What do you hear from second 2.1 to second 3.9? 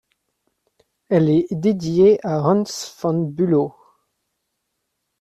à Hans von Bülow.